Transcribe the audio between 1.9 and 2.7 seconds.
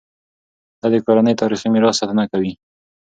ساتنه کوي.